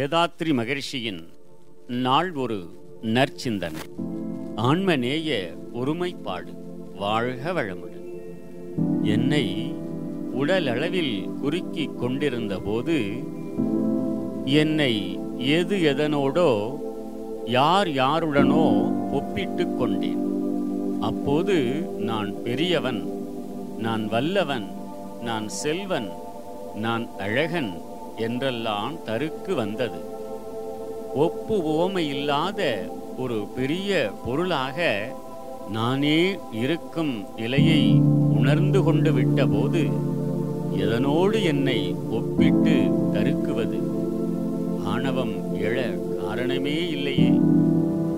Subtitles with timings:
[0.00, 1.28] வேதாத்ரி மகரிஷியின்
[1.86, 2.68] நாள் ஒரு
[3.02, 3.82] நற்சிந்தனை.
[4.56, 6.52] ஆன்மநேய ஒருமைப்பாடு
[6.94, 8.22] வாழ்க வளமுடன்.
[9.02, 9.74] என்னை
[10.34, 12.96] உடலளவில் குறுக்கிக் கொண்டிருந்த போது
[14.44, 16.78] என்னை எது எதனோடோ
[17.44, 18.64] யார் யாருடனோ
[19.12, 20.24] ஒப்பிட்டு கொண்டேன்.
[21.00, 21.58] அப்போது
[21.98, 23.12] நான் பெரியவன்
[23.78, 24.68] நான் வல்லவன்
[25.22, 26.10] நான் செல்வன்
[26.74, 30.00] நான் அழகன் என்றெல்லாம் தருக்கு வந்தது.
[31.14, 31.62] ஒப்பு
[32.06, 35.08] இல்லாத ஒரு பெரிய பொருளாக
[35.70, 38.00] நானே இருக்கும் நிலையை
[38.36, 39.90] உணர்ந்து கொண்டு விட்டபோது
[40.76, 43.78] எதனோடு என்னை ஒப்பிட்டு தருக்குவது?
[44.84, 47.28] ஆணவம் எழ காரணமே இல்லையே.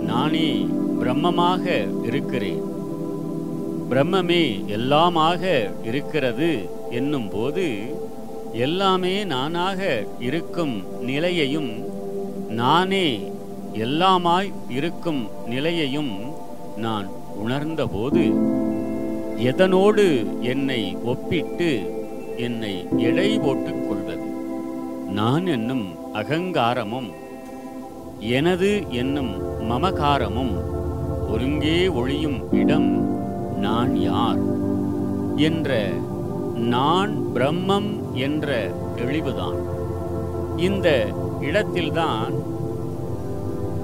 [0.00, 0.66] நானே
[1.00, 2.62] பிரம்மமாக இருக்கிறேன்.
[3.90, 7.94] பிரம்மமே எல்லாமாக இருக்கிறது என்னும் போது
[8.54, 9.80] எல்லாமே நானாக
[10.18, 11.70] இருக்கும் நிலையையும்
[12.50, 13.06] நானே
[13.74, 16.12] எல்லாமாய் இருக்கும் நிலையையும்
[16.76, 18.22] நான் உணர்ந்தபோது
[19.44, 20.04] எதனோடு
[20.42, 21.70] என்னை ஒப்பிட்டு
[22.36, 24.26] என்னை எடை போட்டுக் கொள்வது?
[25.10, 27.10] நான் என்னும் அகங்காரமும்
[28.20, 29.32] எனது என்னும்
[29.70, 30.54] மமகாரமும்
[31.28, 32.90] ஒருங்கே ஒளியும் இடம்
[33.60, 34.40] நான் யார்?
[35.36, 35.70] என்ற
[36.54, 39.56] நான் பிரம்மம் என்ற தெளிவுதான்.
[40.56, 41.06] இந்த
[41.40, 42.32] இடத்தில்தான்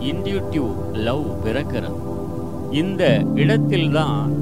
[0.00, 1.92] இன்டியூட்டிவ் லவ் பிறக்கிறது.
[2.70, 4.32] இந்த இடத்தில்தான்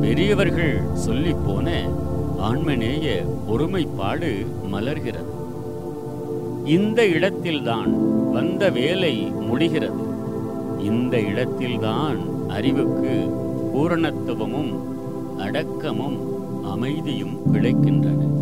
[0.00, 1.88] பெரியவர்கள் சொல்லிப் போன
[2.40, 5.36] ஆன்மநேய ஒருமைப்பாடு மலர்கிறது.
[6.64, 7.96] இந்த இடத்தில்தான்
[8.32, 10.06] வந்த வேலை முடிகிறது.
[10.82, 12.16] இந்த இடத்தில்தான்
[12.48, 13.30] அறிவுக்கு
[13.74, 14.74] பூரணத்துவமும்
[15.38, 16.37] அடக்கமும்
[16.70, 18.36] அமைதியும் கிடைக்கின்றன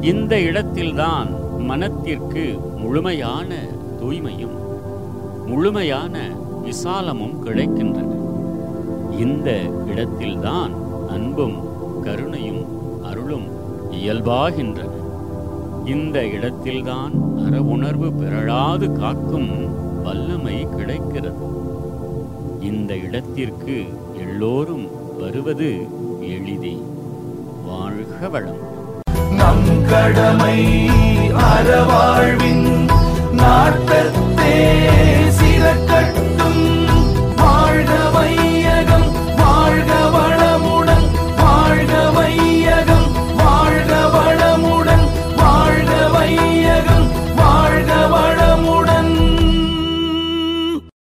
[0.00, 3.54] இந்த இடத்தில்தான் மனத்திற்கு முழுமையான
[4.00, 4.64] தூய்மையும்
[5.46, 6.18] முழுமையான
[6.64, 8.12] விசாலமும் கிடைக்கின்றன.
[9.18, 10.72] இந்த இடத்தில்தான்
[11.08, 11.56] அன்பும்
[12.02, 12.64] கருணையும்
[13.02, 13.46] அருளும்
[13.90, 14.94] இயல்பாகின்றன.
[15.84, 17.12] இந்த இடத்தில்தான்
[17.46, 19.50] அற உணர்வு பிறழாது காக்கும்
[20.04, 21.44] வல்லமை கிடைக்கிறது.
[22.60, 23.84] இந்த இடத்திற்கு
[24.18, 24.86] எல்லோரும்
[25.18, 25.70] வருவது
[26.20, 26.76] எளிதே.
[27.66, 28.62] வாழ்க வளம்
[29.38, 30.58] நம் கடமை
[31.46, 32.66] அறவாழ்வின்
[33.40, 34.56] நாட்டத்தே